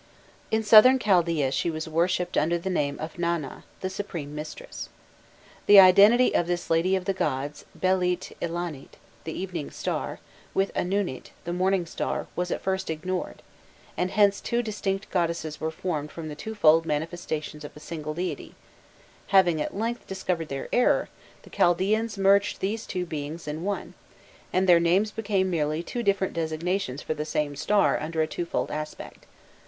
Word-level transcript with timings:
In 0.49 0.63
Southern 0.63 0.97
Chaldaea 0.97 1.51
she 1.51 1.69
was 1.69 1.87
worshipped 1.87 2.35
under 2.35 2.57
the 2.57 2.71
name 2.71 2.97
of 2.97 3.19
Nana, 3.19 3.65
the 3.81 3.87
supreme 3.91 4.33
mistress.* 4.33 4.89
The 5.67 5.79
identity 5.79 6.33
of 6.33 6.47
this 6.47 6.71
lady 6.71 6.95
of 6.95 7.05
the 7.05 7.13
gods, 7.13 7.65
"Belit 7.79 8.35
ilanit," 8.41 8.97
the 9.25 9.31
Evening 9.33 9.69
Star, 9.69 10.19
with 10.55 10.73
Anunit, 10.73 11.29
the 11.43 11.53
Morning 11.53 11.85
Star, 11.85 12.25
was 12.35 12.49
at 12.49 12.63
first 12.63 12.89
ignored, 12.89 13.43
and 13.95 14.09
hence 14.09 14.41
two 14.41 14.63
distinct 14.63 15.07
goddesses 15.11 15.61
were 15.61 15.69
formed 15.69 16.11
from 16.11 16.29
the 16.29 16.35
twofold 16.35 16.87
manifestation 16.87 17.63
of 17.63 17.77
a 17.77 17.79
single 17.79 18.15
deity: 18.15 18.55
having 19.27 19.61
at 19.61 19.77
length 19.77 20.07
discovered 20.07 20.47
their 20.47 20.67
error, 20.73 21.09
the 21.43 21.51
Chaldaeans 21.51 22.17
merged 22.17 22.59
these 22.59 22.87
two 22.87 23.05
beings 23.05 23.47
in 23.47 23.63
one, 23.63 23.93
and 24.51 24.67
their 24.67 24.79
names 24.79 25.11
became 25.11 25.51
merely 25.51 25.83
two 25.83 26.01
different 26.01 26.33
designations 26.33 27.03
for 27.03 27.13
the 27.13 27.23
same 27.23 27.55
star 27.55 27.99
under 28.01 28.23
a 28.23 28.25
twofold 28.25 28.71
aspect. 28.71 29.27